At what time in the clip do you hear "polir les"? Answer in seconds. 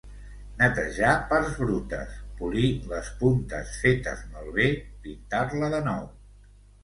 2.39-3.11